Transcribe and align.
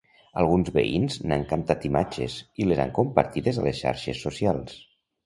Alguns 0.43 0.69
veïns 0.77 1.17
n’han 1.31 1.43
captat 1.51 1.85
imatges 1.89 2.37
i 2.63 2.67
les 2.71 2.81
han 2.87 2.95
compartides 2.97 3.61
a 3.61 3.67
les 3.69 3.83
xarxes 3.83 4.23
socials. 4.27 4.81